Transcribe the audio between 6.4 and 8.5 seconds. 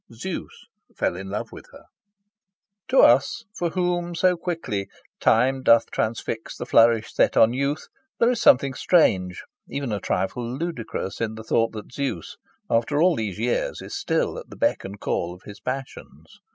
the flourish set on youth," there is